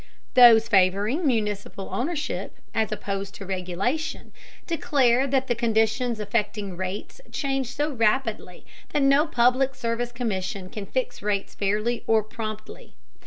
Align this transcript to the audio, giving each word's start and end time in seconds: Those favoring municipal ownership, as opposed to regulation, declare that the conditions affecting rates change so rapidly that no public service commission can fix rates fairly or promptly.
Those 0.33 0.67
favoring 0.67 1.27
municipal 1.27 1.87
ownership, 1.91 2.57
as 2.73 2.91
opposed 2.91 3.35
to 3.35 3.45
regulation, 3.45 4.31
declare 4.65 5.27
that 5.27 5.45
the 5.45 5.53
conditions 5.53 6.19
affecting 6.19 6.75
rates 6.75 7.21
change 7.31 7.67
so 7.75 7.91
rapidly 7.91 8.65
that 8.93 9.03
no 9.03 9.27
public 9.27 9.75
service 9.75 10.11
commission 10.11 10.71
can 10.71 10.87
fix 10.87 11.21
rates 11.21 11.53
fairly 11.53 12.03
or 12.07 12.23
promptly. 12.23 12.95